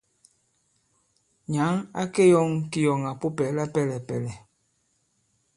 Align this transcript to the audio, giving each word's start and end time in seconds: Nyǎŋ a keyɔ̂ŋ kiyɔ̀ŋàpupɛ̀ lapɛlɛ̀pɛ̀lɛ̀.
Nyǎŋ 1.51 1.73
a 2.01 2.03
keyɔ̂ŋ 2.13 2.49
kiyɔ̀ŋàpupɛ̀ 2.71 3.49
lapɛlɛ̀pɛ̀lɛ̀. 3.57 4.35